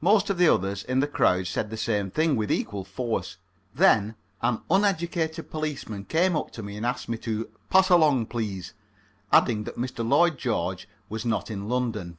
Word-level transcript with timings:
Most 0.00 0.30
of 0.30 0.36
the 0.38 0.48
others 0.52 0.82
in 0.82 0.98
the 0.98 1.06
crowd 1.06 1.46
said 1.46 1.70
the 1.70 1.76
same 1.76 2.10
thing 2.10 2.34
with 2.34 2.50
equal 2.50 2.84
force. 2.84 3.36
Then 3.72 4.16
an 4.42 4.62
uneducated 4.68 5.48
policeman 5.48 6.06
came 6.06 6.34
up 6.34 6.50
to 6.54 6.62
me 6.64 6.76
and 6.76 6.84
asked 6.84 7.08
me 7.08 7.18
to 7.18 7.48
pass 7.70 7.88
along, 7.88 8.26
please, 8.26 8.74
adding 9.30 9.62
that 9.62 9.78
Mr. 9.78 10.04
Lloyd 10.04 10.38
George 10.38 10.88
was 11.08 11.24
not 11.24 11.52
in 11.52 11.68
London. 11.68 12.18